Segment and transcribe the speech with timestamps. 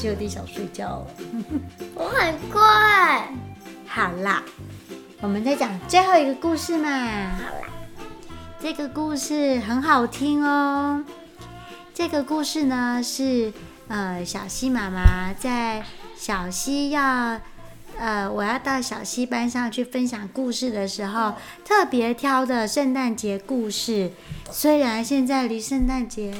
[0.00, 0.06] 事。
[0.06, 1.06] 小希有点想睡觉了。
[1.94, 3.28] 我很乖。
[3.86, 4.42] 好啦，
[5.20, 6.88] 我们再讲最后一个故事嘛。
[6.88, 7.68] 好啦，
[8.60, 11.04] 这个故事很好听哦。
[11.92, 13.52] 这个故事呢是
[13.88, 15.84] 呃小溪妈妈在
[16.16, 17.38] 小溪要
[17.98, 24.12] 呃我要到小溪班上去分享故事的时候特别挑的圣诞节故事。
[24.50, 26.32] 虽然现在离圣诞节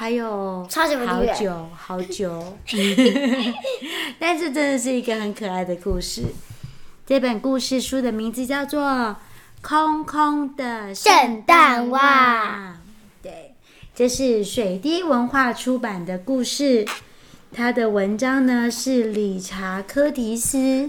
[0.00, 0.66] 还有
[1.06, 2.56] 好久好久，
[4.18, 6.22] 但是真的是一个很可爱的故事。
[7.06, 8.80] 这本故事书的名字叫做
[9.60, 12.70] 《空空的圣诞袜》。
[13.22, 13.52] 对，
[13.94, 16.86] 这是水滴文化出版的故事。
[17.52, 20.88] 它的文章呢是理查·柯迪斯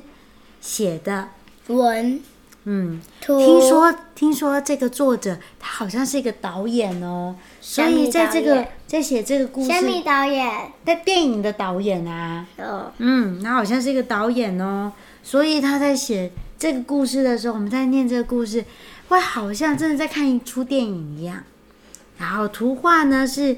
[0.61, 1.31] 写的
[1.67, 2.21] 文。
[2.65, 9.69] 嗯，听说听说这个作者他好像是一个导演哦，所以在这个在写这个故事。
[10.05, 10.71] 导演？
[10.85, 12.45] 在电影的导演啊。
[12.57, 12.91] 哦。
[12.99, 14.91] 嗯，他好像是一个导演哦。
[15.23, 18.63] 所以他在写这个故事的时候，我们在念这个故事，
[19.09, 21.43] 会好像真的在看一出电影一样。
[22.19, 23.57] 然后图画呢是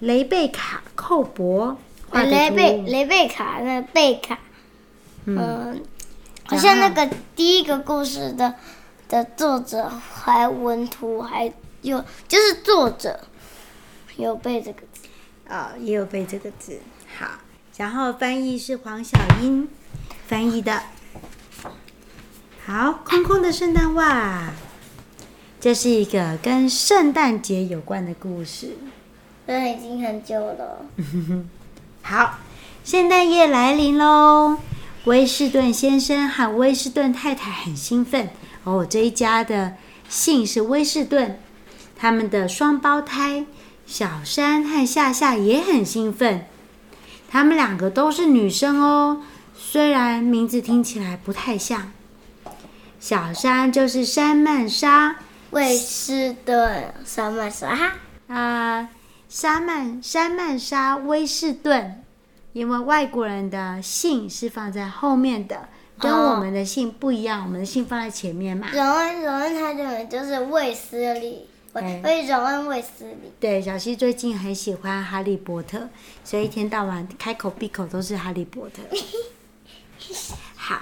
[0.00, 1.76] 雷贝卡·寇博
[2.10, 2.30] 画的图。
[2.30, 4.38] 雷贝雷贝卡那贝卡，
[5.24, 5.74] 嗯，呃、
[6.48, 8.54] 好像那个第一个故事的
[9.08, 13.20] 的作者还文图还有就是作者
[14.16, 15.08] 有背这个字
[15.48, 16.80] 啊、哦，也有背这个字。
[17.18, 17.26] 好，
[17.76, 19.68] 然后翻译是黄小英。
[20.26, 20.82] 翻译的，
[22.66, 24.50] 好，空空的圣诞袜，
[25.58, 28.76] 这是一个跟圣诞节有关的故事。
[29.46, 30.84] 这已经很久了。
[32.02, 32.40] 好，
[32.84, 34.58] 圣诞夜来临喽！
[35.04, 38.28] 威士顿先生和威士顿太太很兴奋
[38.64, 38.86] 哦。
[38.88, 39.74] 这一家的
[40.08, 41.40] 姓是威士顿，
[41.96, 43.46] 他们的双胞胎
[43.86, 46.46] 小山和夏夏也很兴奋。
[47.30, 49.22] 他们两个都是女生哦。
[49.56, 51.92] 虽然名字听起来不太像，
[53.00, 55.16] 小山就是山曼莎，
[55.50, 57.92] 威士顿山曼莎哈
[58.28, 58.88] 啊，
[59.28, 62.02] 山曼山曼莎威士顿，
[62.52, 68.68] 因为外国人的姓是放在后面的，跟我们的姓不一样，哦、我们的姓放在前面嘛。
[68.72, 73.32] 荣恩荣恩他的就是卫斯理，对，所以荣恩卫斯理。
[73.38, 75.88] 对，小溪最近很喜欢哈利波特，
[76.24, 78.82] 所以一天到晚开口闭口都是哈利波特。
[80.56, 80.80] 好，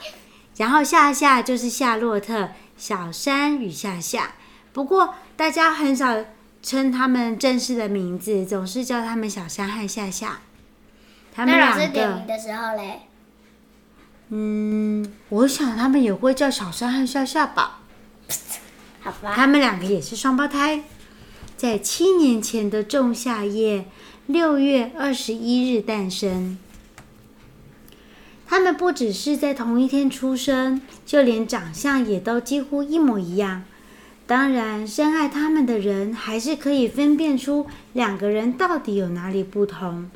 [0.57, 4.35] 然后夏夏就是夏洛特，小山与夏夏。
[4.73, 6.25] 不过大家很少
[6.63, 10.41] 称他们正式的名字，总是叫他们小山和夏夏。
[11.37, 11.77] 他们两个。
[11.77, 13.01] 那老师点名的时候嘞？
[14.31, 17.81] 嗯，我想他们也会叫小山和夏夏吧。
[19.01, 19.33] 好吧。
[19.35, 20.83] 他们两个也是双胞胎，
[21.57, 23.85] 在七年前的仲夏夜，
[24.27, 26.59] 六月二十一日诞生。
[28.49, 33.65] 他们不只是在同一天出生，就连长相也都几乎一模一样。
[34.27, 40.11] 当然，深爱他们的人还是可以分辨出两个人到底有哪里不同。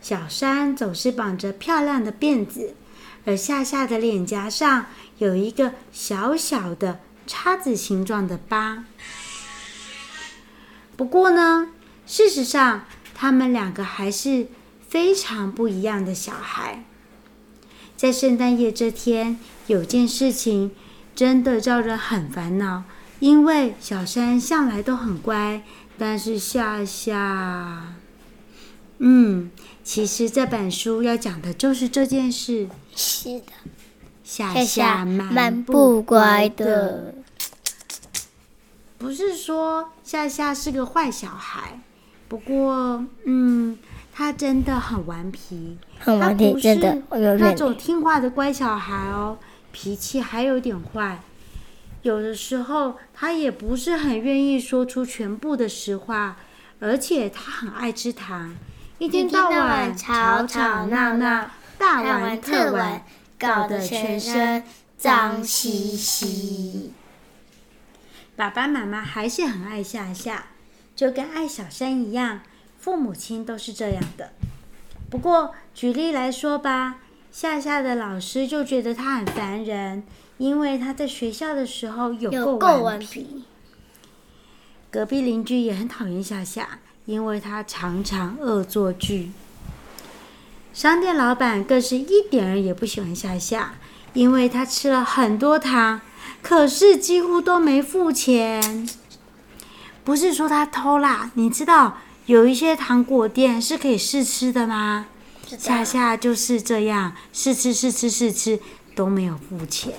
[0.00, 2.74] 小山总是绑着漂亮的辫子，
[3.24, 4.86] 而夏夏的脸颊上
[5.18, 8.84] 有一个小小的叉子形状的疤。
[10.96, 11.68] 不过呢，
[12.06, 12.84] 事实上，
[13.14, 14.48] 他们两个还是
[14.88, 16.84] 非常不一样的小孩。
[17.96, 20.72] 在圣诞夜这天，有件事情
[21.14, 22.84] 真的叫人很烦恼。
[23.18, 25.62] 因为小山向来都很乖，
[25.98, 27.92] 但是夏夏，
[29.00, 29.50] 嗯，
[29.82, 32.68] 其实这本书要讲的就是这件事。
[32.94, 33.46] 是的，
[34.22, 37.14] 夏夏蛮不乖的。
[38.96, 41.80] 不是说夏夏是个坏小孩，
[42.28, 43.76] 不过，嗯。
[44.12, 47.02] 他真的很顽皮，很顽皮，真的，
[47.38, 49.38] 那种听话的乖小孩哦，
[49.72, 51.22] 脾气还有点坏。
[52.02, 56.36] 有的时候他也不是很愿意说出全部的实话，
[56.80, 58.54] 而且他很爱吃糖，
[59.00, 63.02] 一天到晚吵吵闹闹，大玩特玩，
[63.38, 64.62] 搞得全身
[64.98, 66.92] 脏兮兮。
[68.36, 70.48] 爸爸妈妈还是很爱夏夏，
[70.94, 72.42] 就跟爱小山一样。
[72.78, 74.32] 父母亲都是这样的。
[75.08, 76.96] 不过，举例来说吧，
[77.32, 80.02] 夏夏的老师就觉得他很烦人，
[80.36, 83.44] 因为他在学校的时候有够顽皮。
[84.90, 89.32] 隔壁邻居也很讨厌夏夏，因为他常常恶作剧。
[90.72, 93.74] 商店老板更是一点儿也不喜欢夏夏，
[94.12, 96.00] 因为他吃了很多糖，
[96.40, 98.88] 可是几乎都没付钱。
[100.04, 101.32] 不是说他偷啦。
[101.34, 105.06] 你知道有一些糖果店是可以试吃的吗？
[105.58, 108.60] 夏夏就是这样试吃试吃试吃
[108.94, 109.94] 都没有付钱。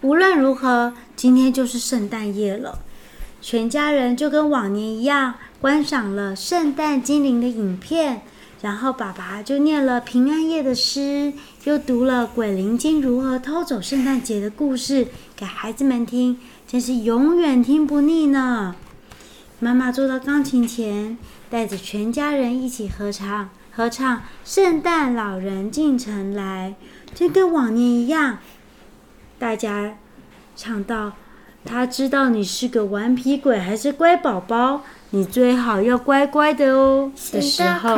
[0.00, 2.80] 无论如何，今天就是圣诞夜了，
[3.42, 8.22] 全家人就跟往年一样观赏了圣诞精灵的影片，
[8.62, 11.32] 然后爸爸就念了平安夜的诗，
[11.64, 18.76] 又读了鬼灵精如何偷走圣诞节的故事给孩子们听，真是永远听不腻呢。
[19.58, 21.18] 妈妈坐到钢琴前，
[21.50, 26.76] 带着全家人一起合唱，合唱《圣诞老人进城来》，
[27.18, 28.38] 就跟往年一样。
[29.38, 29.96] 大家
[30.56, 31.12] 唱到
[31.64, 37.94] ：“他知道你是个顽皮鬼还是乖宝宝，你最好要乖乖的哦。”的时候，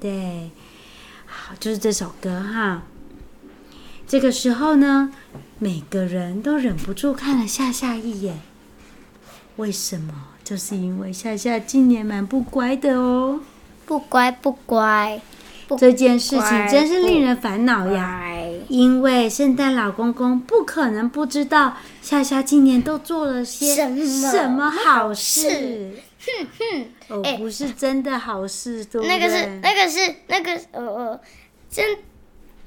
[0.00, 0.50] 对，
[1.26, 2.82] 好，就是这首歌哈。
[4.06, 5.12] 这个时候呢，
[5.58, 8.38] 每个人都忍不住看了夏夏一眼。
[9.56, 10.12] 为什么？
[10.44, 13.40] 就是因为夏夏今年蛮不乖的哦，
[13.84, 15.20] 不乖不乖。
[15.76, 18.22] 这件事情真是令人烦恼呀！
[18.68, 25.98] 因为圣诞老公公不可能不知道夏夏今年都做了些什么好事。
[26.18, 29.16] 哼哼，哦，不是真的好事，对不对？
[29.16, 31.20] 那个是那个是那个呃呃，
[31.70, 31.98] 真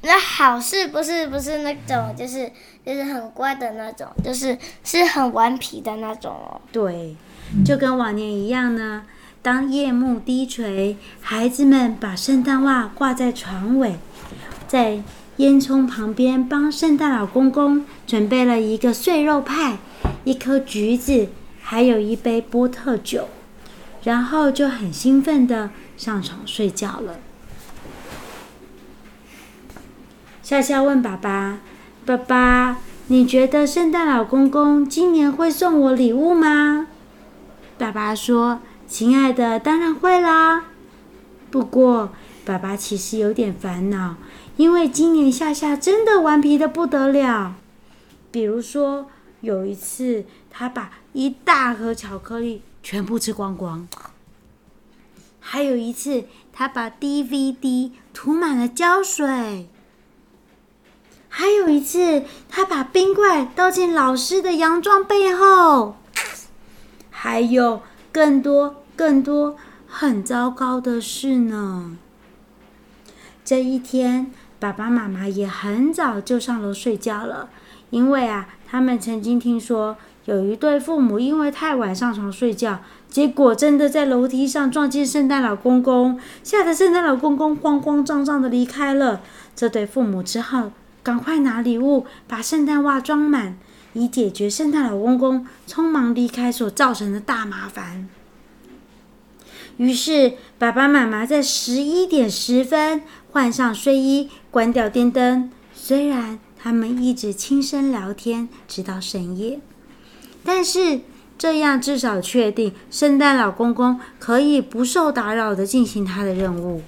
[0.02, 2.50] 那好事不是不是那种，就是
[2.86, 6.62] 就是很乖的那种，就是是很顽皮的那种哦。
[6.72, 7.18] 对，
[7.66, 9.04] 就跟往年一样呢。
[9.42, 13.96] 当夜幕低垂，孩子们把圣诞袜挂在床尾，
[14.68, 15.02] 在
[15.40, 19.78] 烟囱旁边帮圣诞老公公准备了一个碎肉派、
[20.26, 21.30] 一颗橘子，
[21.62, 23.30] 还有一杯波特酒，
[24.04, 27.20] 然后就很兴奋地上床睡觉了。
[30.44, 31.60] 夏夏问爸爸
[32.06, 32.78] ：“爸爸，
[33.08, 36.88] 你觉得圣诞老公公今年会送我礼物吗？”
[37.80, 38.60] 爸爸说。
[38.92, 40.64] 亲爱的，当然会啦。
[41.52, 42.10] 不过，
[42.44, 44.16] 爸爸其实有点烦恼，
[44.60, 47.56] 因为今年夏夏真的顽皮的不得了。
[48.30, 49.08] 比如说，
[49.40, 53.88] 有一次他把一大盒巧克力全部吃光光；
[55.40, 59.68] 还有一次，他把 DVD 涂满了胶水；
[61.30, 65.94] 还有一次，他把冰块倒进老师的洋装背后；
[67.10, 67.82] 还有
[68.12, 68.76] 更多。
[68.98, 69.56] 更多
[69.88, 71.98] 很糟糕的事呢。
[73.46, 77.50] 这一天，爸爸妈妈也很早就上楼睡觉了，
[77.92, 79.96] 因为啊，他们曾经听说
[80.26, 89.22] 有一对父母因为太晚上床睡觉，结果真的在楼梯上撞见圣诞老公公，吓得圣诞老公公慌慌张张的离开了。
[89.56, 90.72] 这对父母只好
[91.02, 93.58] 赶快拿礼物，把圣诞袜装满，
[93.94, 98.10] 以解决圣诞老公公匆忙离开所造成的大麻烦。
[99.78, 105.52] 于是，爸爸妈妈在十一点十分换上睡衣，关掉电灯。
[105.74, 109.60] 虽然他们一直轻声聊天，直到深夜，
[110.44, 111.02] 但是
[111.38, 116.82] 这样至少确定圣诞老公公可以不受打扰地进行他的任务。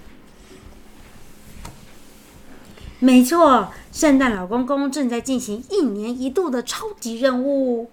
[2.99, 7.89] 没错，圣诞老公公正在进行一年一度的超级任务。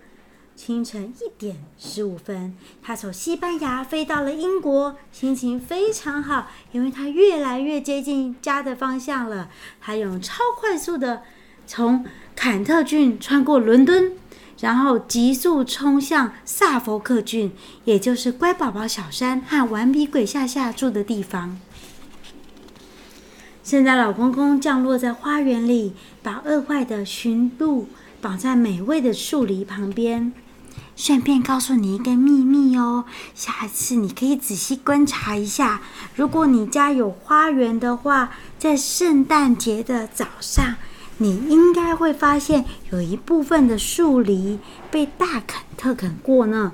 [0.59, 9.51] 清晨一点十五分，他从西班牙飞到了英国，心情非常好，因为他越来越接近家的方向了。
[9.81, 11.23] 他用超快速的
[11.65, 14.15] 从坎特郡穿过伦敦，
[14.61, 17.53] 然后急速冲向萨福克郡，
[17.85, 21.57] 也就是乖宝宝小山和顽皮鬼夏夏住的地方。
[23.63, 27.87] 圣诞老公公降落在花园里，把饿坏的驯鹿
[28.21, 30.33] 绑在美味的树篱旁边。
[30.99, 35.81] 顺便告诉你一个秘密哦，下次你可以仔细观察一下。
[36.17, 40.75] 如果你家有花园的话，在圣诞节的早上，
[41.19, 44.59] 你应该会发现有一部分的树篱
[44.91, 46.73] 被大砍特砍过呢。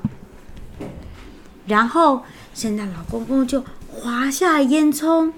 [1.66, 2.22] 然后，
[2.54, 5.32] 圣诞老公公就滑下烟囱，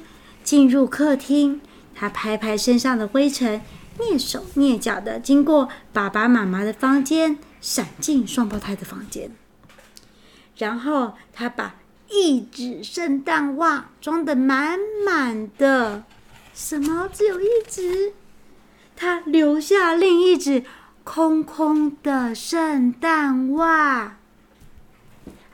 [0.44, 1.60] 进入客厅。
[1.92, 3.60] 他拍拍身上的灰尘，
[3.98, 7.36] 蹑手蹑脚的经过爸爸妈妈的房间。
[7.60, 9.30] 闪进双胞胎的房间，
[10.56, 11.74] 然后他把
[12.08, 16.04] 一只圣诞袜装得满满的。
[16.54, 17.08] 什么？
[17.12, 18.12] 只有一只？
[18.94, 20.64] 他留下另一只
[21.02, 24.16] 空空的圣诞袜。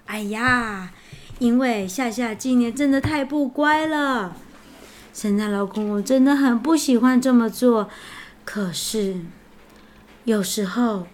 [0.06, 0.92] 哎呀，
[1.38, 4.36] 因为夏夏今年真的太不乖了，
[5.14, 7.88] 圣诞老公公真的很不喜欢这么做。
[8.44, 9.22] 可是
[10.24, 11.06] 有时候。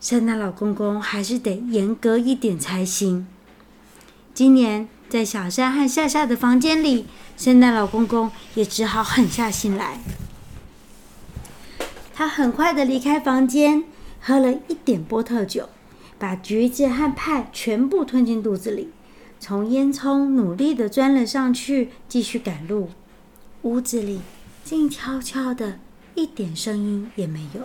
[0.00, 3.26] 圣诞老公公还是得严格一点才行。
[4.32, 9.98] 今年在小山和夏夏的房间里，圣诞老公公也只好狠下心来。
[12.14, 13.84] 他很快的离开房间，
[14.20, 15.68] 喝了一点波特酒，
[16.18, 18.90] 把橘子和派全部吞进肚子里，
[19.40, 22.90] 从烟囱努力的钻了上去，继续赶路。
[23.62, 24.20] 屋子里
[24.64, 25.80] 静悄悄的，
[26.14, 27.62] 一点声音也没有。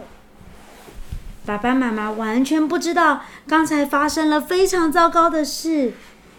[1.45, 5.93] 爸爸妈妈完全不知道刚才发生了非常糟糕的事，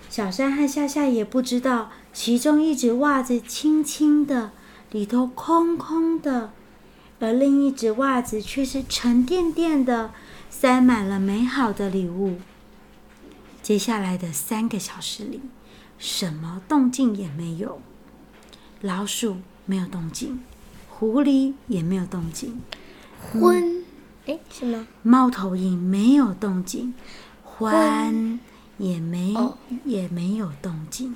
[0.09, 4.53] 小山和夏夏也不知道，其中一只袜子轻轻的，
[4.91, 6.53] 里头空空的。
[7.21, 10.11] 而另一只袜子却是沉甸甸的，
[10.51, 12.39] 塞满了美好的礼物。
[13.63, 15.41] 接下来的三个小时里，
[15.99, 17.81] 什么动静也没有。
[18.81, 20.41] 老鼠没有动静，
[20.91, 22.61] 狐狸也没有动静，
[23.33, 23.84] 獾，
[24.27, 24.87] 哎，什么？
[25.03, 26.95] 猫头鹰没有动静，
[27.59, 28.39] 獾
[28.79, 29.35] 也没
[29.85, 31.15] 也没有动静。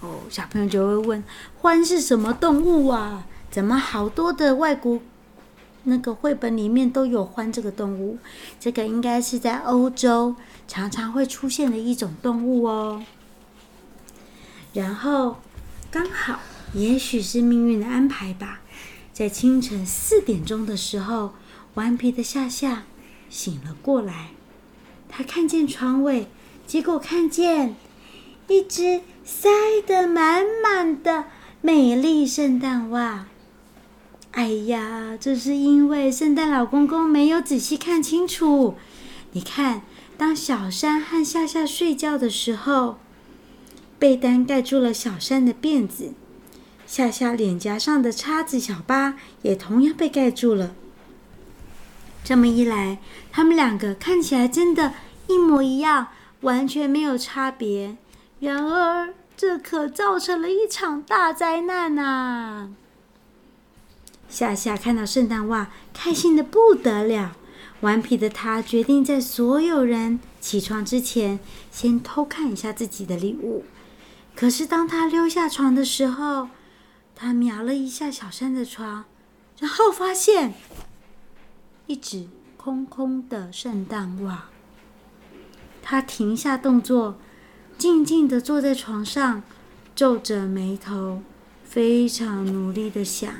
[0.00, 1.24] 哦，小朋友就会问：
[1.60, 3.26] 獾是什么动物啊？
[3.50, 5.00] 怎么好多的外国
[5.84, 8.18] 那个绘本里面都有獾这个动物？
[8.60, 10.36] 这个应该是在欧洲
[10.68, 13.04] 常常会出现的一种动物哦。
[14.72, 15.38] 然后
[15.90, 16.40] 刚好，
[16.72, 18.60] 也许是命运的安排吧，
[19.14, 21.34] 在清晨四点钟的时候，
[21.74, 22.82] 顽皮的夏夏
[23.30, 24.30] 醒了过来。
[25.08, 26.26] 他看见床尾，
[26.66, 27.76] 结果看见
[28.48, 29.48] 一只塞
[29.86, 31.26] 得满满的
[31.60, 33.26] 美丽圣诞袜。
[34.32, 38.74] 哎呀，这是因为圣诞老公公没有仔细看清楚。
[39.30, 39.82] 你看，
[40.18, 42.98] 当小山和夏夏睡觉的时候，
[43.96, 46.14] 被单盖住了小山的辫子，
[46.86, 50.74] 夏夏脸颊上的叉子小疤也同样被盖住了。
[52.22, 52.98] 这么一来，
[53.30, 54.94] 他们两个看起来真的
[55.26, 56.08] 一模一样，
[56.40, 57.96] 完全没有差别。
[58.40, 62.70] 然而，这可造成了一场大灾难呐！
[64.28, 67.36] 夏夏看到圣诞袜，开心的不得了。
[67.80, 71.38] 顽皮的他决定在所有人起床之前，
[71.70, 73.64] 先偷看一下自己的礼物。
[74.34, 76.48] 可是当他溜下床的时候，
[77.14, 79.04] 他瞄了一下小山的床，
[79.58, 80.54] 然后发现
[81.86, 84.46] 一只空空的圣诞袜。
[85.82, 87.16] 他停下动作，
[87.76, 89.42] 静静地坐在床上，
[89.94, 91.22] 皱着眉头，
[91.62, 93.32] 非常努力的想。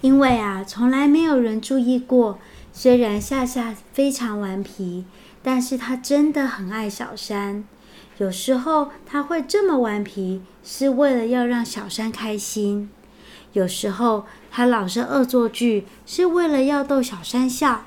[0.00, 2.38] 因为啊，从来没有人注意过。
[2.72, 5.06] 虽然夏夏非常顽皮，
[5.42, 7.64] 但是他真的很爱小山。
[8.18, 12.88] 有时候他会这么顽皮，是为了要让小山开心；
[13.52, 17.84] 有时候他老是恶作剧，是为了要逗小山笑；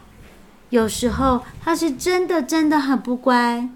[0.70, 3.70] 有时候他是真的真的很不乖，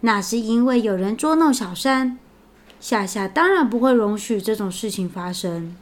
[0.00, 2.18] 那是因为有人捉弄小山。
[2.78, 5.76] 夏夏当然不会容许这种事情发生。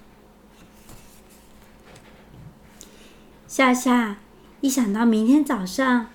[3.46, 4.16] 夏夏
[4.60, 6.06] 一想到明天早上，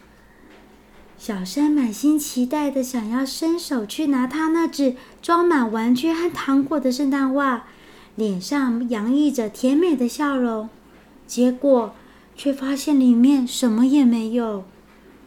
[1.20, 7.66] 小山满心期待的想要伸手去拿他那只装满玩具和糖果的圣诞袜，
[8.16, 10.70] 脸上洋溢着甜美的笑容，
[11.28, 11.94] 结果
[12.38, 14.64] 却发现里面什么也没有。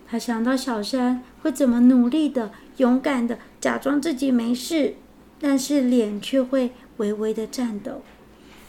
[0.09, 4.95] 他想到小山会怎么努力的、勇敢的假装自己没事，
[5.39, 8.01] 但是脸却会微微的颤抖。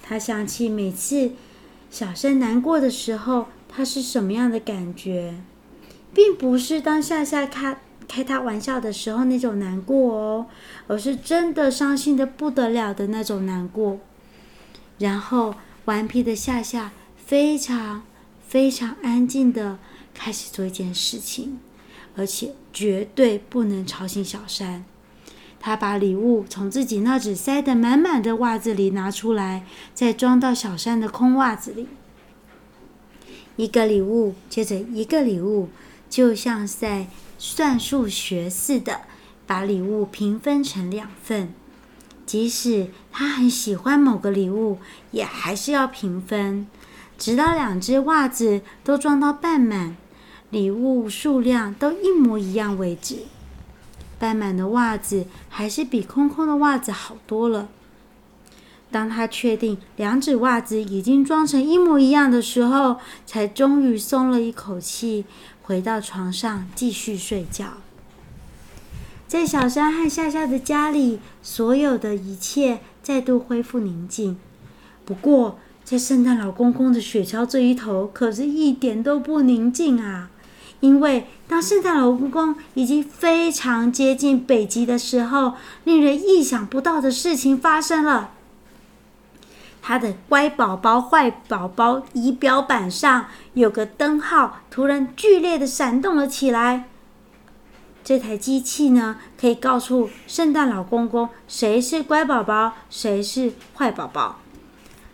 [0.01, 1.31] 他想起每次。
[1.89, 5.35] 小山难过的时候，他是什么样的感觉？
[6.13, 7.77] 并不是当夏夏开
[8.07, 10.45] 开他玩笑的时候那种难过哦，
[10.87, 13.99] 而是真的伤心的不得了的那种难过。
[14.99, 15.55] 然后，
[15.85, 18.03] 顽皮的夏夏非常
[18.47, 19.79] 非常安静的
[20.13, 21.59] 开始做一件事情，
[22.15, 24.85] 而且绝对不能吵醒小山。
[25.59, 31.87] 他把礼物从自己那只塞得满满的袜子里拿出来，再装到小山的空袜子里。
[33.55, 35.69] 一个礼物接着一个礼物，
[36.13, 37.07] 就像在
[37.39, 39.01] 算数学似的，
[39.47, 41.51] 把礼物平分成两份。
[42.23, 44.77] 即使他很喜欢某个礼物，
[45.09, 46.67] 也还是要平分，
[47.17, 49.97] 直到两只袜子都装到半满，
[50.51, 53.23] 礼物数量都一模一样为止。
[54.19, 57.69] 半满的袜子还是比空空的袜子好多了。
[58.91, 65.25] 当他确定两只袜子已经装成一模一样的时候，才终于松了一口气，
[65.63, 67.77] 回到床上继续睡觉。
[69.27, 74.37] 在小山和夏夏的家里，所有的一切再度恢复宁静。
[75.05, 80.29] 不过，在圣诞老公公的雪橇这一头，可是一点都不宁静啊！
[80.81, 85.53] 因为当圣诞老公公已经非常接近北极的时候，
[85.85, 88.31] 令人意想不到的事情发生了。
[89.85, 96.85] 他的乖宝宝、坏宝宝仪表板上有个灯号，突然剧烈的闪动了起来。
[98.01, 104.39] 这台机器呢，可以告诉圣诞老公公谁是乖宝宝，谁是坏宝宝。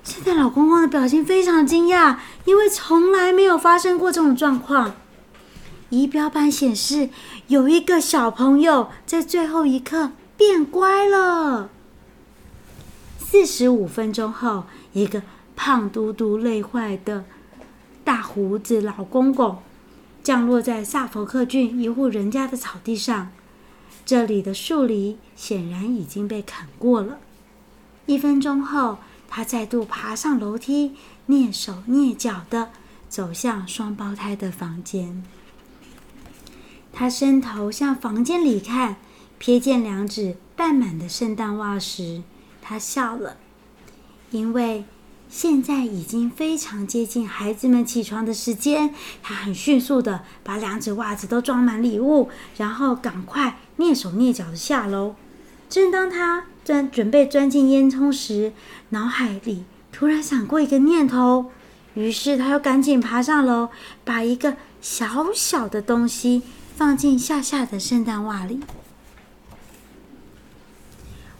[0.04, 4.94] 圣诞老公公的表情非常惊讶，因为从来没有发生过这种状况。
[5.90, 7.10] 仪表板显示，
[7.48, 11.70] 有一个小朋友在最后一刻变乖了。
[13.32, 15.22] 四十五分钟后，一个
[15.56, 17.26] 胖嘟嘟、累坏的
[18.04, 19.60] 大胡子老公公
[20.24, 23.30] 降落在萨福克郡一户人家的草地上。
[24.04, 27.20] 这里的树篱显然已经被砍过了。
[28.08, 30.96] 一分钟后，他再度爬上楼梯，
[31.28, 32.72] 蹑手蹑脚地
[33.10, 35.24] 走向双胞胎的房间。
[36.92, 38.98] 他伸头向房间里看，
[39.40, 42.24] 瞥见两只半满的圣诞袜时，
[42.70, 43.36] 他笑了，
[44.30, 44.86] 因为
[45.28, 48.94] 现在已经非常接近孩子们起床的时间。
[49.24, 55.16] 他很迅速的把两只袜子都装满礼物，然后赶快蹑手蹑脚的下楼。
[55.68, 58.54] 正当他钻准备钻进烟囱时，
[58.90, 61.52] 脑海里突然闪过一个念头，
[61.96, 63.70] 于是他又赶紧爬上楼，
[64.06, 66.44] 把一个小小的东西
[66.76, 68.60] 放进夏夏的圣诞袜里。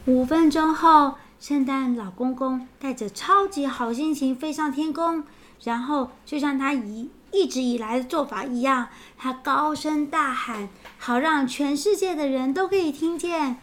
[0.06, 5.24] 五分钟后，圣诞老公公带着超级好心情飞上天空，
[5.64, 13.58] 然后就像他一一直以来的做法一样，他高声大喊，好让全世界的人都可以听见。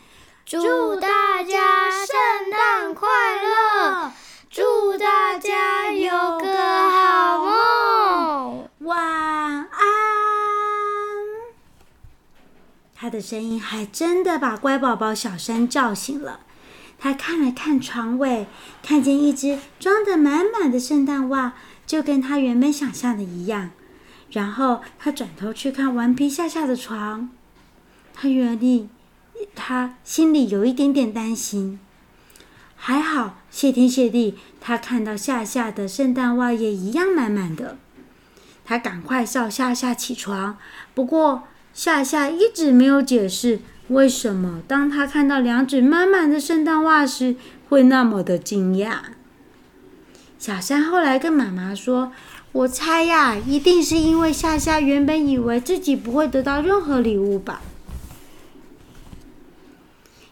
[0.47, 3.09] 祝大家圣诞快
[3.43, 4.11] 乐！
[4.49, 9.69] 祝大家有个好梦，晚安。
[12.95, 16.41] 他的声音还真的把乖宝宝小山叫醒了。
[16.99, 18.47] 他看了看床尾，
[18.83, 21.55] 看见一只装得满满的圣诞袜，
[21.87, 23.71] 就跟他原本想象的一样。
[24.31, 27.31] 然后他转头去看顽皮夏夏的床，
[28.15, 28.89] 他原地。
[29.55, 31.79] 他心里有一点点担心，
[32.75, 37.77] 还好，谢天谢地，他看到夏夏的圣诞袜也一样满满的。
[38.65, 40.57] 他赶快叫夏夏起床，
[40.95, 41.43] 不过
[41.75, 47.37] 夏夏一直没有解释为什么当他看到两只满满的圣诞袜时
[47.69, 48.99] 会那么的惊讶。
[50.39, 52.13] 小山后来跟妈妈说
[52.53, 57.63] ：“我猜呀，一定是因为夏夏原本以为自己不会得到任何礼物吧。”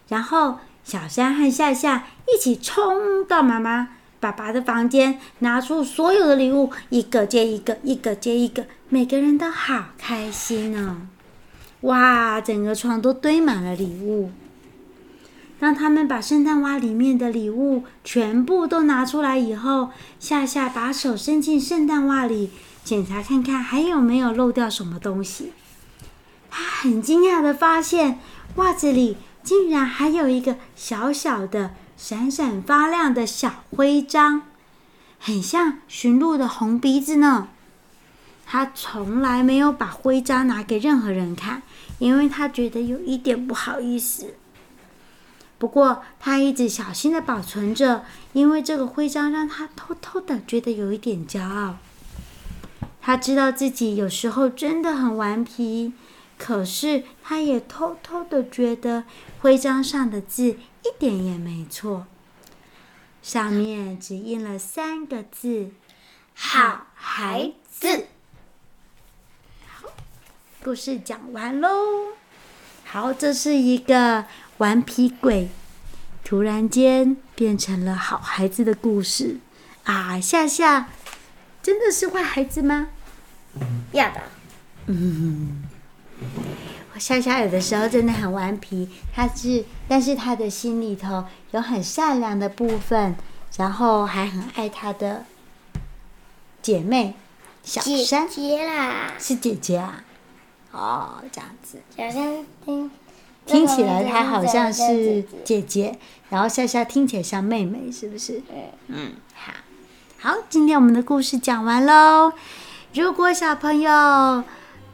[0.07, 3.89] 然后，小山和夏夏一起冲到妈妈、
[4.19, 11.07] 爸爸的房间，拿出所有的礼物，一个接一个，一个接一个，每个人都好开心哦！
[11.85, 14.31] 哇，整个床都堆满了礼物。
[15.59, 22.51] 当他们把圣诞袜里面的礼物全部都拿出来以后，夏夏把手伸进圣诞袜里，
[22.83, 25.53] 检查看看还有没有漏掉什么东西。
[26.51, 28.19] 他很惊讶的发现，
[28.55, 29.17] 袜子里。
[29.45, 34.41] 竟然还有一个小小的、闪闪发亮的小徽章，
[35.19, 37.49] 很像驯鹿的红鼻子呢。
[38.45, 41.63] 他从来没有把徽章拿给任何人看，
[41.99, 44.35] 因为他觉得有一点不好意思。
[45.57, 51.77] 不过他一直小心的保存着，因为这个徽章让他偷偷的觉得有一点骄傲。
[53.01, 55.93] 他知道自己有时候真的很顽皮。
[56.37, 59.05] 可是，他也偷偷的觉得
[59.39, 62.07] 徽章上的字一点也没错，
[63.21, 65.71] 上面只印了三个字
[66.35, 68.07] ：“好孩子。”
[70.65, 71.69] 好，故事讲完喽。
[72.85, 74.25] 好，这是一个
[74.57, 75.49] 顽皮鬼
[76.23, 79.37] 突然间变成了好孩子的故事
[79.83, 80.19] 啊！
[80.19, 80.89] 夏夏
[81.61, 82.87] 真的是坏孩子吗？
[83.91, 84.23] 要的。
[84.87, 85.63] 嗯。
[86.97, 93.15] 夏夏有的时候真的很顽皮，他是，但是他的心里头有很善良的部分，
[93.57, 95.25] 然后还很爱他的
[96.63, 97.13] 姐妹
[97.63, 98.27] 小山。
[98.27, 100.03] 姐姐啦，是姐姐啊。
[100.75, 101.79] 哦，这样子。
[101.95, 102.91] 小山听，
[103.45, 105.97] 听起来她好像是姐姐，
[106.29, 108.41] 然后夏夏听起来像妹妹，是不是？
[108.49, 109.53] 嗯嗯，好，
[110.19, 112.33] 好，今天我们的故事讲完喽。
[112.93, 114.43] 如果小朋友。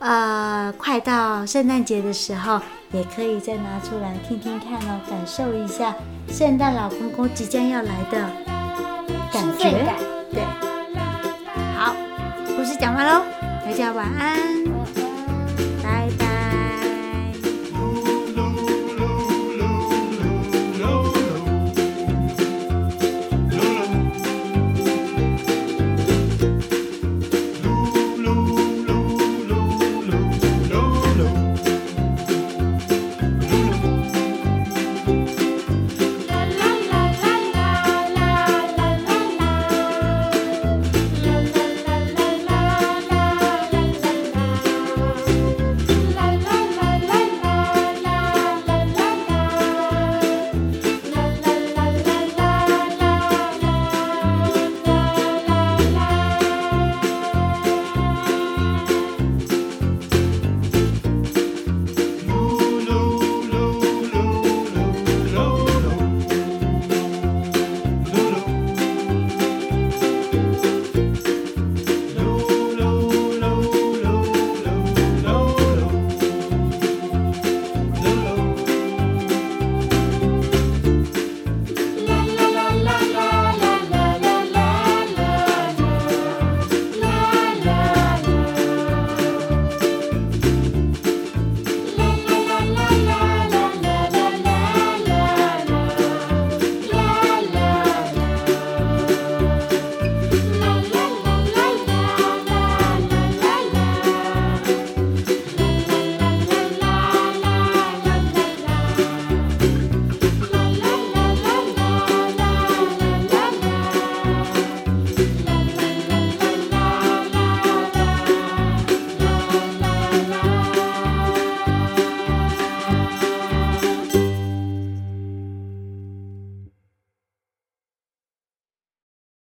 [0.04, 2.60] 呃，快到圣诞节的时候，
[2.92, 5.94] 也可以再拿出来听听看哦，感受一下
[6.28, 8.28] 圣诞老公公即将要来的
[9.32, 9.70] 感觉。
[10.32, 10.42] 对，
[11.78, 11.96] 好，
[12.58, 13.24] 故事讲完喽，
[13.64, 14.71] 大家晚安。